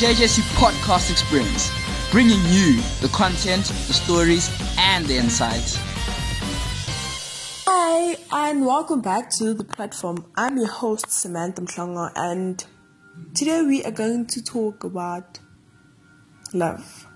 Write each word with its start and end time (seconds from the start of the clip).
JJC 0.00 0.40
podcast 0.56 1.10
experience, 1.10 1.70
bringing 2.10 2.40
you 2.46 2.80
the 3.02 3.10
content, 3.12 3.66
the 3.66 3.92
stories, 3.92 4.48
and 4.78 5.04
the 5.04 5.18
insights. 5.18 5.76
Hi, 7.66 8.16
and 8.32 8.64
welcome 8.64 9.02
back 9.02 9.28
to 9.32 9.52
the 9.52 9.62
platform. 9.62 10.24
I'm 10.36 10.56
your 10.56 10.68
host, 10.68 11.10
Samantha 11.10 11.60
Mhlongo, 11.60 12.10
and 12.16 12.64
today 13.34 13.60
we 13.60 13.84
are 13.84 13.90
going 13.90 14.24
to 14.28 14.42
talk 14.42 14.84
about 14.84 15.38
love. 16.54 17.06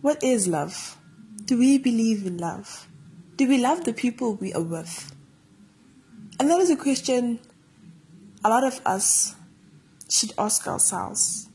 What 0.00 0.24
is 0.24 0.48
love? 0.48 0.98
Do 1.44 1.56
we 1.56 1.78
believe 1.78 2.26
in 2.26 2.38
love? 2.38 2.88
Do 3.36 3.46
we 3.46 3.58
love 3.58 3.84
the 3.84 3.92
people 3.92 4.34
we 4.34 4.52
are 4.52 4.64
with? 4.64 5.14
And 6.40 6.50
that 6.50 6.58
is 6.58 6.70
a 6.70 6.76
question 6.76 7.38
a 8.44 8.48
lot 8.48 8.64
of 8.64 8.80
us 8.84 9.36
should 10.10 10.32
ask 10.36 10.66
ourselves. 10.66 11.48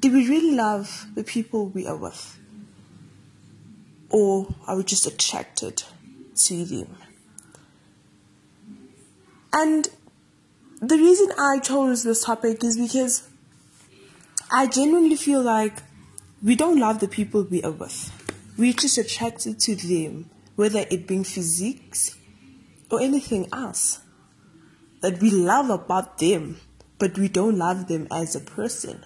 Do 0.00 0.12
we 0.12 0.28
really 0.28 0.54
love 0.54 1.06
the 1.14 1.24
people 1.24 1.66
we 1.66 1.86
are 1.86 1.96
with? 1.96 2.38
Or 4.10 4.54
are 4.66 4.76
we 4.76 4.84
just 4.84 5.06
attracted 5.06 5.82
to 6.36 6.64
them? 6.64 6.96
And 9.52 9.88
the 10.80 10.96
reason 10.96 11.32
I 11.38 11.58
chose 11.58 12.02
this 12.02 12.24
topic 12.24 12.62
is 12.62 12.76
because 12.76 13.28
I 14.50 14.66
genuinely 14.66 15.16
feel 15.16 15.42
like 15.42 15.82
we 16.42 16.54
don't 16.54 16.78
love 16.78 17.00
the 17.00 17.08
people 17.08 17.42
we 17.42 17.62
are 17.62 17.72
with. 17.72 18.12
We're 18.56 18.74
just 18.74 18.98
attracted 18.98 19.58
to 19.60 19.74
them, 19.74 20.30
whether 20.54 20.84
it 20.90 21.06
being 21.06 21.24
physiques 21.24 22.16
or 22.90 23.00
anything 23.00 23.48
else 23.52 24.00
that 25.00 25.20
we 25.20 25.30
love 25.30 25.70
about 25.70 26.18
them, 26.18 26.60
but 26.98 27.18
we 27.18 27.28
don't 27.28 27.58
love 27.58 27.88
them 27.88 28.06
as 28.10 28.34
a 28.34 28.40
person. 28.40 29.04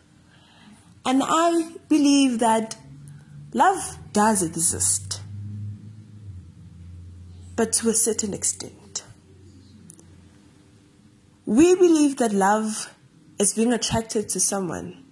And 1.05 1.23
I 1.25 1.73
believe 1.89 2.39
that 2.39 2.77
love 3.53 3.99
does 4.13 4.43
exist, 4.43 5.21
but 7.57 7.73
to 7.75 7.89
a 7.89 7.95
certain 7.95 8.35
extent. 8.35 9.05
We 11.47 11.75
believe 11.75 12.19
that 12.19 12.33
love 12.33 12.95
is 13.39 13.55
being 13.55 13.73
attracted 13.73 14.29
to 14.29 14.41
someone, 14.41 15.05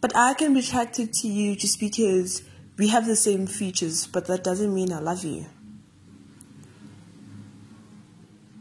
but 0.00 0.14
I 0.14 0.34
can 0.34 0.52
be 0.52 0.60
attracted 0.60 1.12
to 1.14 1.28
you 1.28 1.56
just 1.56 1.80
because 1.80 2.42
we 2.76 2.88
have 2.88 3.06
the 3.06 3.16
same 3.16 3.46
features, 3.46 4.06
but 4.06 4.26
that 4.26 4.44
doesn't 4.44 4.74
mean 4.74 4.92
I 4.92 4.98
love 4.98 5.24
you. 5.24 5.46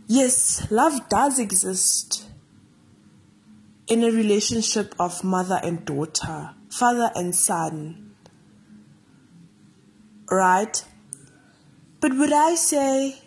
Yes, 0.07 0.71
love 0.71 1.09
does 1.09 1.39
exist 1.39 2.26
in 3.87 4.03
a 4.03 4.11
relationship 4.11 4.93
of 4.99 5.23
mother 5.23 5.59
and 5.63 5.85
daughter, 5.85 6.51
father 6.69 7.09
and 7.15 7.33
son. 7.33 8.15
Right? 10.29 10.83
But 12.01 12.13
would 12.17 12.33
I 12.33 12.55
say 12.55 13.17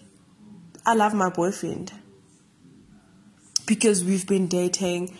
I 0.84 0.94
love 0.94 1.14
my 1.14 1.30
boyfriend? 1.30 1.92
Because 3.66 4.04
we've 4.04 4.26
been 4.26 4.48
dating 4.48 5.16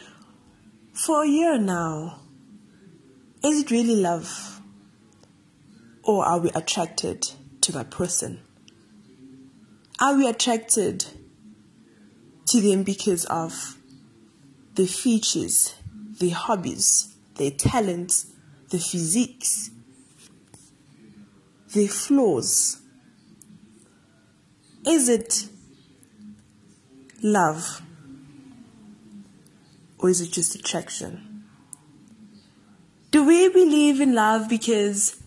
for 0.93 1.25
a 1.25 1.29
year 1.29 1.59
now. 1.59 2.21
Is 3.43 3.63
it 3.63 3.71
really 3.71 3.97
love? 3.97 4.61
Or 6.03 6.27
are 6.27 6.39
we 6.39 6.51
attracted 6.51 7.31
to 7.63 7.73
that 7.73 7.91
person? 7.91 8.41
Are 9.99 10.17
we 10.17 10.29
attracted 10.29 11.07
to 12.47 12.61
them 12.61 12.83
because 12.83 13.25
of 13.27 13.77
their 14.75 14.87
features, 14.87 15.75
their 16.19 16.35
hobbies, 16.35 17.15
their 17.37 17.51
talents, 17.51 18.27
their 18.71 18.81
physiques, 18.81 19.71
their 21.75 21.89
flaws? 21.89 22.81
Is 24.87 25.09
it 25.09 25.49
love? 27.23 27.83
Or 29.99 30.09
is 30.09 30.21
it 30.21 30.33
just 30.33 30.55
attraction? 30.55 31.45
Do 33.11 33.25
we 33.25 33.49
believe 33.49 34.01
in 34.01 34.15
love 34.15 34.49
because 34.49 35.21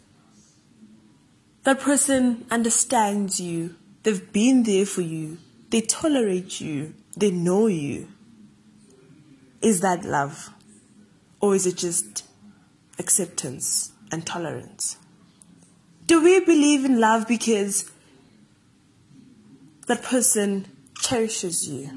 that 1.63 1.79
person 1.79 2.45
understands 2.49 3.39
you? 3.39 3.75
They've 4.03 4.31
been 4.31 4.63
there 4.63 4.85
for 4.85 5.01
you. 5.01 5.37
They 5.69 5.81
tolerate 5.81 6.59
you. 6.61 6.93
They 7.15 7.31
know 7.31 7.67
you. 7.67 8.07
Is 9.63 9.79
that 9.79 10.05
love? 10.05 10.51
Or 11.41 11.55
is 11.55 11.65
it 11.65 11.77
just 11.77 12.25
acceptance 12.99 13.91
and 14.11 14.25
tolerance? 14.25 14.97
Do 16.05 16.23
we 16.23 16.39
believe 16.39 16.85
in 16.85 16.99
love 16.99 17.27
because 17.27 17.89
that 19.87 20.03
person 20.03 20.67
cherishes 21.01 21.67
you, 21.67 21.89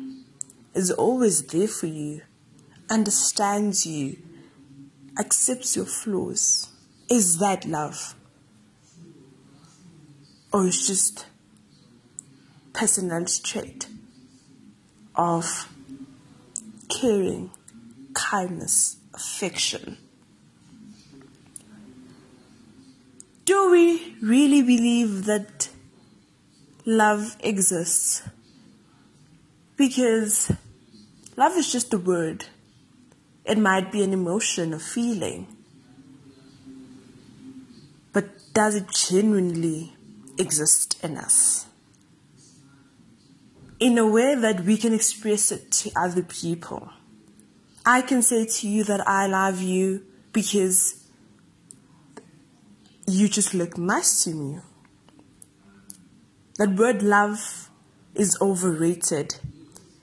is 0.73 0.91
always 0.91 1.43
there 1.43 1.69
for 1.69 1.87
you, 1.87 2.23
understands 2.89 3.85
you, 3.85 4.17
accepts 5.19 5.77
your 5.77 5.85
flaws? 5.85 6.69
Is 7.11 7.39
that 7.39 7.67
love? 7.67 8.15
Or 10.53 10.67
is 10.67 10.83
it 10.83 10.87
just 10.87 11.27
personality 12.73 13.43
trait? 13.43 13.89
of 15.17 15.69
caring, 16.97 17.51
kindness, 18.15 18.97
affection. 19.13 19.99
Do 23.45 23.71
we 23.71 24.17
really 24.23 24.63
believe 24.63 25.27
that 25.27 25.69
love 26.87 27.37
exists? 27.41 28.23
Because 29.77 30.51
love 31.37 31.53
is 31.57 31.71
just 31.71 31.93
a 31.93 31.99
word. 31.99 32.47
It 33.45 33.59
might 33.59 33.93
be 33.93 34.03
an 34.03 34.15
emotion, 34.15 34.73
a 34.73 34.79
feeling. 34.79 35.47
But 38.15 38.25
does 38.55 38.75
it 38.75 38.89
genuinely 38.91 39.95
exist 40.39 40.99
in 41.05 41.19
us? 41.19 41.67
In 43.79 43.99
a 43.99 44.07
way 44.07 44.35
that 44.35 44.61
we 44.61 44.77
can 44.77 44.95
express 44.95 45.53
it 45.53 45.71
to 45.71 45.91
other 45.97 46.23
people. 46.23 46.91
I 47.85 48.03
can 48.03 48.23
say 48.23 48.47
to 48.47 48.69
you 48.69 48.85
that 48.85 49.07
I 49.07 49.27
love 49.27 49.61
you 49.61 50.05
because 50.33 51.05
you 53.07 53.29
just 53.29 53.55
look 53.55 53.79
nice 53.79 54.25
to 54.25 54.31
me. 54.31 54.59
That 56.59 56.71
word 56.71 57.03
love 57.03 57.71
is 58.15 58.37
overrated. 58.41 59.37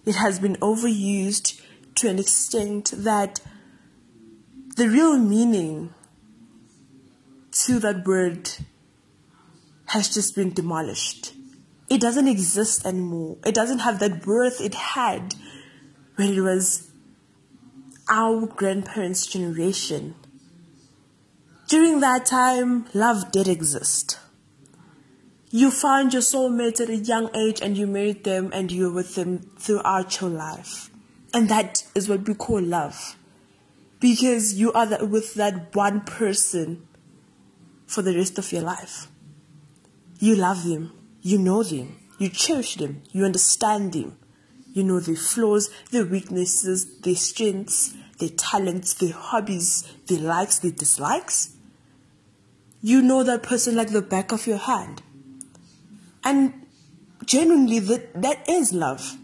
It 0.05 0.15
has 0.15 0.39
been 0.39 0.55
overused 0.57 1.61
to 1.95 2.09
an 2.09 2.19
extent 2.19 2.93
that 2.95 3.39
the 4.75 4.87
real 4.87 5.17
meaning 5.17 5.93
to 7.51 7.79
that 7.79 8.05
word 8.05 8.49
has 9.87 10.13
just 10.13 10.35
been 10.35 10.53
demolished 10.53 11.33
it 11.89 12.01
doesn't 12.01 12.27
exist 12.27 12.85
anymore. 12.85 13.37
It 13.45 13.53
doesn't 13.53 13.79
have 13.79 13.99
that 13.99 14.25
worth 14.25 14.61
it 14.61 14.73
had 14.73 15.35
when 16.15 16.33
it 16.33 16.41
was 16.41 16.91
our 18.09 18.45
grandparents' 18.45 19.27
generation. 19.27 20.15
During 21.67 21.99
that 22.01 22.25
time, 22.25 22.85
love 22.93 23.31
did 23.31 23.47
exist. 23.47 24.19
You 25.49 25.71
found 25.71 26.13
your 26.13 26.21
soulmate 26.21 26.81
at 26.81 26.89
a 26.89 26.95
young 26.95 27.29
age 27.35 27.61
and 27.61 27.77
you 27.77 27.85
married 27.85 28.23
them 28.23 28.49
and 28.53 28.71
you 28.71 28.87
were 28.87 28.95
with 28.95 29.15
them 29.15 29.51
throughout 29.59 30.19
your 30.19 30.29
life. 30.29 30.89
And 31.33 31.49
that 31.49 31.83
is 31.95 32.09
what 32.09 32.27
we 32.27 32.33
call 32.33 32.61
love. 32.61 33.15
Because 33.99 34.55
you 34.55 34.73
are 34.73 35.05
with 35.05 35.35
that 35.35 35.75
one 35.75 36.01
person 36.01 36.87
for 37.85 38.01
the 38.01 38.15
rest 38.15 38.37
of 38.37 38.51
your 38.51 38.63
life. 38.63 39.07
You 40.19 40.35
love 40.35 40.63
them 40.63 40.91
you 41.23 41.39
know 41.39 41.63
them, 41.63 41.97
you 42.19 42.29
cherish 42.29 42.75
them, 42.75 43.01
you 43.11 43.23
understand 43.23 43.93
them. 43.93 44.17
You 44.73 44.83
know 44.83 44.99
their 44.99 45.15
flaws, 45.15 45.69
their 45.91 46.05
weaknesses, 46.05 46.99
their 46.99 47.15
strengths, 47.15 47.93
their 48.19 48.29
talents, 48.29 48.93
their 48.95 49.13
hobbies, 49.13 49.89
their 50.07 50.19
likes, 50.19 50.59
their 50.59 50.71
dislikes. 50.71 51.55
You 52.81 53.01
know 53.01 53.23
that 53.23 53.41
person 53.41 53.75
like 53.75 53.91
the 53.91 54.01
back 54.01 54.31
of 54.31 54.45
your 54.45 54.57
hand. 54.57 55.01
And 56.23 56.65
genuinely, 57.25 57.79
that, 57.79 58.21
that 58.21 58.49
is 58.49 58.73
love. 58.73 59.17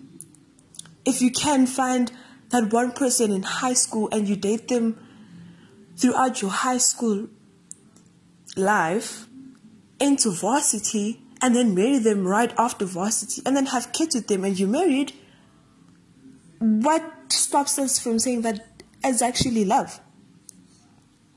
If 1.04 1.22
you 1.22 1.32
can 1.32 1.66
find 1.68 2.12
that 2.50 2.72
one 2.72 2.92
person 2.94 3.32
in 3.32 3.44
high 3.44 3.74
school 3.74 4.08
and 4.12 4.28
you 4.28 4.36
date 4.36 4.70
them 4.70 4.98
throughout 5.98 6.42
your 6.42 6.52
high 6.52 6.78
school 6.78 7.28
life 8.56 9.28
into 10.00 10.32
varsity, 10.32 11.22
and 11.42 11.56
then 11.56 11.74
marry 11.74 12.00
them 12.00 12.26
right 12.26 12.54
after 12.58 12.86
varsity 12.86 13.42
and 13.46 13.56
then 13.56 13.68
have 13.68 13.94
kids 13.94 14.16
with 14.16 14.28
them 14.28 14.44
and 14.44 14.60
you're 14.60 14.70
married, 14.70 15.14
what 16.60 17.04
stops 17.30 17.80
us 17.80 18.00
from 18.00 18.20
saying 18.20 18.42
that 18.42 18.84
is 19.06 19.22
actually 19.22 19.66
love? 19.66 20.00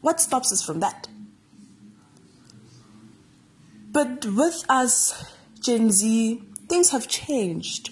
What 0.01 0.21
stops 0.21 0.53
us 0.53 0.65
from 0.65 0.81
that? 0.81 1.09
But 3.93 4.25
with 4.25 4.65
us, 4.69 5.33
Gen 5.61 5.91
Z, 5.91 6.43
things 6.69 6.91
have 6.91 7.07
changed. 7.07 7.91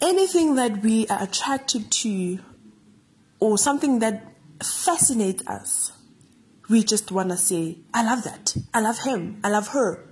Anything 0.00 0.54
that 0.54 0.80
we 0.80 1.06
are 1.08 1.22
attracted 1.22 1.90
to 1.90 2.38
or 3.40 3.58
something 3.58 3.98
that 3.98 4.32
fascinates 4.62 5.46
us, 5.46 5.92
we 6.70 6.82
just 6.82 7.10
want 7.10 7.30
to 7.30 7.36
say, 7.36 7.78
I 7.92 8.04
love 8.04 8.24
that. 8.24 8.56
I 8.72 8.80
love 8.80 9.00
him. 9.00 9.40
I 9.42 9.48
love 9.48 9.68
her. 9.68 10.04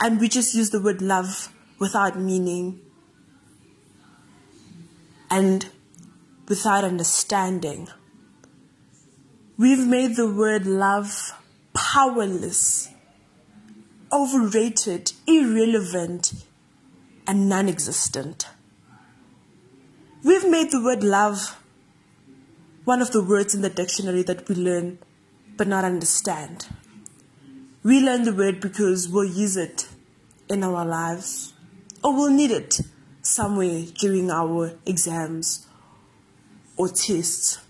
And 0.00 0.20
we 0.20 0.28
just 0.28 0.54
use 0.54 0.70
the 0.70 0.80
word 0.80 1.00
love 1.00 1.52
without 1.78 2.18
meaning 2.18 2.80
and 5.30 5.68
without 6.48 6.84
understanding. 6.84 7.88
We've 9.58 9.86
made 9.86 10.16
the 10.16 10.30
word 10.30 10.66
love 10.66 11.32
powerless, 11.72 12.90
overrated, 14.12 15.12
irrelevant, 15.26 16.34
and 17.26 17.48
non 17.48 17.68
existent. 17.68 18.48
We've 20.22 20.48
made 20.48 20.70
the 20.70 20.82
word 20.82 21.02
love 21.02 21.56
one 22.84 23.02
of 23.02 23.12
the 23.12 23.22
words 23.22 23.54
in 23.54 23.62
the 23.62 23.70
dictionary 23.70 24.22
that 24.22 24.48
we 24.48 24.54
learn 24.54 24.98
but 25.56 25.66
not 25.66 25.84
understand. 25.84 26.66
We 27.86 28.00
learn 28.00 28.24
the 28.24 28.34
word 28.34 28.60
because 28.60 29.08
we'll 29.08 29.30
use 29.30 29.56
it 29.56 29.86
in 30.48 30.64
our 30.64 30.84
lives 30.84 31.52
or 32.02 32.12
we'll 32.12 32.32
need 32.32 32.50
it 32.50 32.80
somewhere 33.22 33.84
during 34.00 34.28
our 34.28 34.72
exams 34.84 35.68
or 36.76 36.88
tests. 36.88 37.60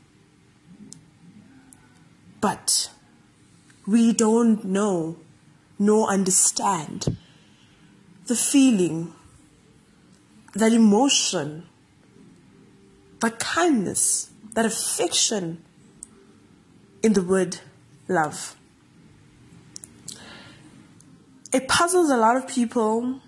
But 2.41 2.89
we 3.87 4.15
don't 4.15 4.65
know 4.65 5.19
nor 5.79 6.09
understand 6.09 7.19
the 8.25 8.37
feeling, 8.37 9.13
that 10.55 10.73
emotion, 10.73 11.69
that 13.21 13.39
kindness, 13.39 14.31
that 14.55 14.65
affection 14.65 15.63
in 17.03 17.13
the 17.13 17.23
word 17.23 17.59
love. 18.09 18.57
It 21.53 21.69
puzzles 21.69 22.11
a 22.11 22.17
lot 22.17 22.37
of 22.37 22.49
people 22.49 23.21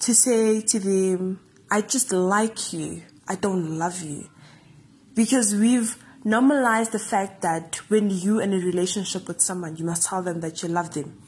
to 0.00 0.14
say 0.14 0.60
to 0.60 0.78
them, 0.78 1.40
I 1.70 1.80
just 1.80 2.12
like 2.12 2.72
you, 2.72 3.02
I 3.26 3.36
don't 3.36 3.78
love 3.78 4.02
you. 4.02 4.28
Because 5.14 5.54
we've 5.54 5.96
normalized 6.24 6.92
the 6.92 6.98
fact 6.98 7.42
that 7.42 7.76
when 7.88 8.10
you 8.10 8.40
are 8.40 8.42
in 8.42 8.52
a 8.52 8.58
relationship 8.58 9.28
with 9.28 9.40
someone, 9.40 9.76
you 9.76 9.84
must 9.84 10.06
tell 10.06 10.22
them 10.22 10.40
that 10.40 10.62
you 10.62 10.68
love 10.68 10.92
them. 10.94 11.20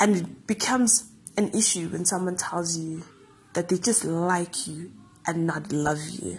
And 0.00 0.16
it 0.16 0.46
becomes 0.46 1.10
an 1.36 1.50
issue 1.50 1.88
when 1.88 2.04
someone 2.04 2.36
tells 2.36 2.78
you 2.78 3.02
that 3.52 3.68
they 3.68 3.78
just 3.78 4.04
like 4.04 4.66
you 4.66 4.92
and 5.26 5.46
not 5.46 5.72
love 5.72 6.00
you. 6.08 6.38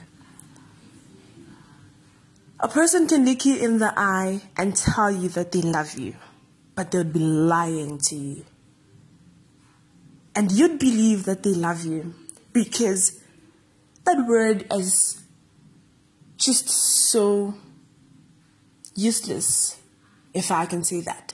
A 2.59 2.67
person 2.69 3.07
can 3.07 3.25
look 3.25 3.45
you 3.45 3.57
in 3.57 3.79
the 3.79 3.93
eye 3.97 4.41
and 4.57 4.75
tell 4.75 5.11
you 5.11 5.27
that 5.29 5.51
they 5.51 5.61
love 5.61 5.97
you, 5.99 6.15
but 6.73 6.91
they'll 6.91 7.03
be 7.03 7.19
lying 7.19 7.97
to 7.97 8.15
you. 8.15 8.45
And 10.33 10.51
you'd 10.51 10.79
believe 10.79 11.25
that 11.25 11.43
they 11.43 11.53
love 11.53 11.85
you 11.85 12.13
because 12.53 13.21
that 14.05 14.25
word 14.27 14.65
is 14.71 15.21
just 16.37 16.69
so 16.69 17.55
useless, 18.95 19.79
if 20.33 20.51
I 20.51 20.65
can 20.65 20.83
say 20.83 21.01
that. 21.01 21.33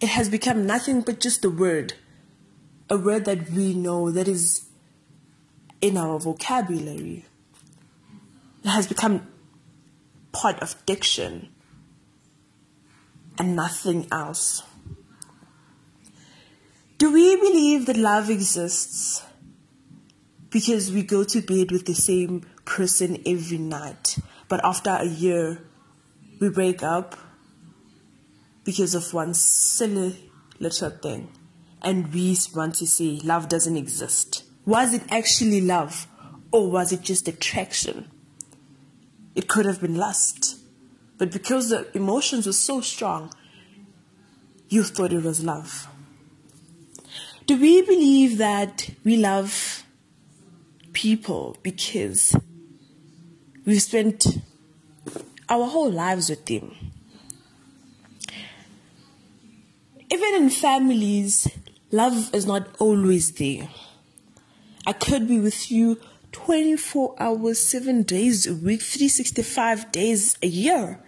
It 0.00 0.08
has 0.10 0.28
become 0.28 0.66
nothing 0.66 1.00
but 1.00 1.20
just 1.20 1.44
a 1.44 1.50
word, 1.50 1.94
a 2.88 2.96
word 2.96 3.24
that 3.24 3.50
we 3.50 3.74
know 3.74 4.10
that 4.10 4.28
is 4.28 4.68
in 5.80 5.96
our 5.96 6.18
vocabulary. 6.18 7.24
It 8.64 8.68
has 8.68 8.86
become 8.86 9.26
part 10.34 10.60
of 10.60 10.84
diction 10.84 11.48
and 13.38 13.56
nothing 13.56 14.06
else. 14.12 14.62
Do 16.98 17.12
we 17.12 17.36
believe 17.36 17.86
that 17.86 17.96
love 17.96 18.28
exists 18.28 19.22
because 20.50 20.92
we 20.92 21.02
go 21.02 21.24
to 21.24 21.40
bed 21.40 21.72
with 21.72 21.86
the 21.86 21.94
same 21.94 22.46
person 22.64 23.22
every 23.26 23.58
night, 23.58 24.18
but 24.48 24.64
after 24.64 24.90
a 24.90 25.06
year 25.06 25.64
we 26.40 26.48
break 26.50 26.82
up 26.82 27.16
because 28.64 28.94
of 28.94 29.12
one 29.12 29.34
silly 29.34 30.30
little 30.58 30.90
thing 30.90 31.30
and 31.82 32.12
we 32.12 32.36
want 32.54 32.74
to 32.76 32.86
say 32.86 33.20
love 33.22 33.48
doesn't 33.48 33.76
exist? 33.76 34.44
Was 34.64 34.94
it 34.94 35.02
actually 35.10 35.60
love 35.60 36.06
or 36.50 36.70
was 36.70 36.92
it 36.92 37.02
just 37.02 37.28
attraction? 37.28 38.10
It 39.34 39.48
could 39.48 39.66
have 39.66 39.80
been 39.80 39.96
lust. 39.96 40.58
But 41.18 41.30
because 41.32 41.70
the 41.70 41.86
emotions 41.96 42.46
were 42.46 42.52
so 42.52 42.80
strong, 42.80 43.32
you 44.68 44.82
thought 44.82 45.12
it 45.12 45.22
was 45.22 45.44
love. 45.44 45.88
Do 47.46 47.60
we 47.60 47.82
believe 47.82 48.38
that 48.38 48.90
we 49.04 49.16
love 49.16 49.84
people 50.92 51.56
because 51.62 52.34
we've 53.66 53.82
spent 53.82 54.38
our 55.48 55.66
whole 55.66 55.90
lives 55.90 56.30
with 56.30 56.46
them? 56.46 56.74
Even 60.10 60.42
in 60.42 60.50
families, 60.50 61.48
love 61.90 62.34
is 62.34 62.46
not 62.46 62.68
always 62.78 63.32
there. 63.32 63.68
I 64.86 64.92
could 64.92 65.28
be 65.28 65.38
with 65.38 65.70
you 65.70 66.00
24 66.34 67.14
hours, 67.20 67.60
7 67.60 68.02
days 68.02 68.44
a 68.46 68.54
week, 68.54 68.82
365 68.82 69.92
days 69.92 70.36
a 70.42 70.48
year. 70.48 70.98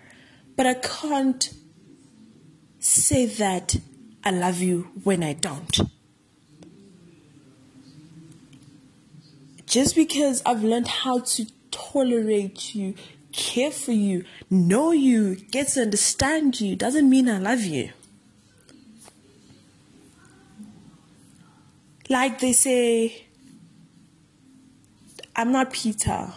But 0.57 0.67
I 0.67 0.75
can't 0.75 1.53
say 2.79 3.27
that 3.27 3.77
I 4.25 4.31
love 4.31 4.61
you 4.61 4.89
when 5.03 5.25
I 5.25 5.33
don't. 5.33 5.81
Just 9.67 9.97
because 9.97 10.43
I've 10.47 10.63
learned 10.63 10.87
how 10.87 11.19
to 11.19 11.47
tolerate 11.73 12.77
you, 12.77 12.95
care 13.33 13.73
for 13.73 13.93
you, 13.93 14.25
know 14.49 14.93
you, 14.93 15.35
get 15.35 15.69
to 15.71 15.83
understand 15.83 16.61
you, 16.61 16.77
doesn't 16.77 17.11
mean 17.11 17.29
I 17.29 17.39
love 17.39 17.63
you. 17.63 17.91
Like 22.09 22.39
they 22.39 22.53
say, 22.53 23.26
I'm 25.37 25.53
not 25.53 25.73
Peter. 25.73 26.33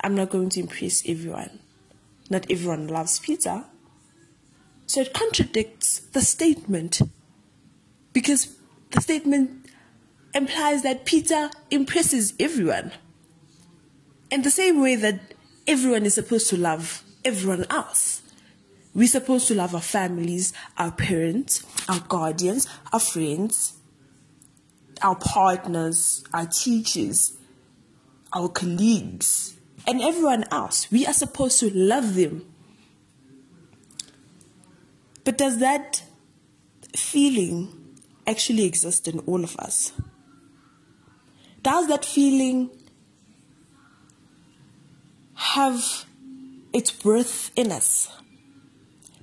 I'm 0.00 0.14
not 0.14 0.30
going 0.30 0.48
to 0.50 0.60
impress 0.60 1.02
everyone. 1.08 1.58
Not 2.30 2.48
everyone 2.48 2.86
loves 2.86 3.18
Peter. 3.18 3.64
So 4.86 5.00
it 5.00 5.12
contradicts 5.12 5.98
the 5.98 6.20
statement 6.20 7.02
because 8.12 8.56
the 8.92 9.00
statement 9.00 9.66
implies 10.32 10.84
that 10.84 11.04
Peter 11.04 11.50
impresses 11.70 12.34
everyone. 12.38 12.92
In 14.30 14.42
the 14.42 14.50
same 14.50 14.80
way 14.80 14.94
that 14.94 15.34
everyone 15.66 16.06
is 16.06 16.14
supposed 16.14 16.48
to 16.50 16.56
love 16.56 17.02
everyone 17.24 17.66
else. 17.70 18.22
We're 18.94 19.08
supposed 19.08 19.48
to 19.48 19.54
love 19.54 19.74
our 19.74 19.80
families, 19.80 20.52
our 20.78 20.92
parents, 20.92 21.64
our 21.88 22.00
guardians, 22.00 22.68
our 22.92 23.00
friends, 23.00 23.74
our 25.02 25.16
partners, 25.16 26.24
our 26.32 26.46
teachers, 26.46 27.36
our 28.36 28.50
colleagues, 28.50 29.56
and 29.86 30.02
everyone 30.02 30.44
else. 30.50 30.90
We 30.90 31.06
are 31.06 31.14
supposed 31.14 31.58
to 31.60 31.70
love 31.70 32.14
them. 32.14 32.44
But 35.24 35.38
does 35.38 35.58
that 35.58 36.02
feeling 36.94 37.94
actually 38.26 38.64
exist 38.64 39.08
in 39.08 39.20
all 39.20 39.42
of 39.42 39.56
us? 39.56 39.92
Does 41.62 41.88
that 41.88 42.04
feeling 42.04 42.70
have 45.34 46.04
its 46.74 47.02
worth 47.02 47.50
in 47.56 47.72
us? 47.72 48.08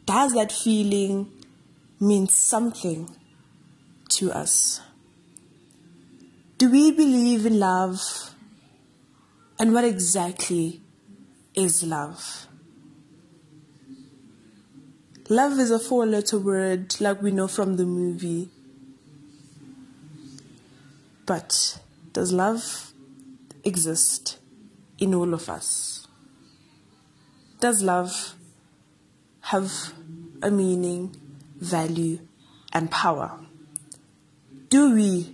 Does 0.07 0.33
that 0.33 0.51
feeling 0.51 1.31
mean 1.99 2.27
something 2.27 3.15
to 4.09 4.31
us? 4.31 4.81
Do 6.57 6.71
we 6.71 6.91
believe 6.91 7.45
in 7.45 7.59
love 7.59 8.32
and 9.63 9.73
what 9.73 9.85
exactly 9.85 10.81
is 11.55 11.83
love? 11.83 12.47
Love 15.29 15.57
is 15.57 15.71
a 15.71 15.79
four 15.79 16.05
letter 16.05 16.37
word, 16.37 16.99
like 16.99 17.21
we 17.21 17.31
know 17.31 17.47
from 17.47 17.77
the 17.77 17.85
movie. 17.85 18.49
But 21.25 21.79
does 22.11 22.33
love 22.33 22.91
exist 23.63 24.37
in 24.97 25.15
all 25.15 25.33
of 25.33 25.47
us? 25.47 26.03
does 27.63 27.81
love 27.81 28.35
have 29.39 29.71
a 30.41 30.51
meaning, 30.51 31.15
value, 31.55 32.19
and 32.73 32.91
power? 32.91 33.39
Do 34.67 34.93
we 34.93 35.33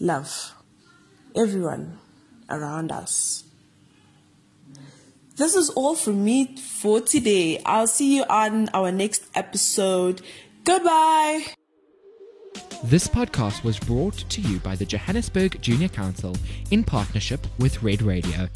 love 0.00 0.54
everyone 1.34 1.98
around 2.48 2.92
us? 2.92 3.44
This 5.36 5.54
is 5.54 5.68
all 5.70 5.94
from 5.94 6.24
me 6.24 6.56
for 6.56 7.00
today. 7.00 7.60
I'll 7.66 7.86
see 7.86 8.16
you 8.16 8.24
on 8.30 8.70
our 8.70 8.90
next 8.90 9.24
episode. 9.34 10.22
Goodbye. 10.64 11.44
This 12.84 13.06
podcast 13.06 13.62
was 13.62 13.78
brought 13.78 14.16
to 14.30 14.40
you 14.40 14.58
by 14.60 14.76
the 14.76 14.86
Johannesburg 14.86 15.60
Junior 15.60 15.88
Council 15.88 16.36
in 16.70 16.84
partnership 16.84 17.46
with 17.58 17.76
RedRadio. 17.80 18.48